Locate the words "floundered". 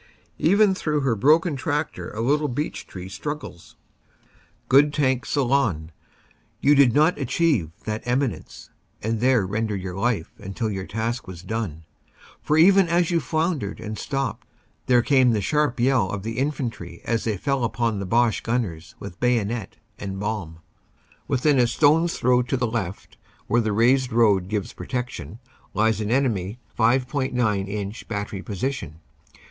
13.19-13.79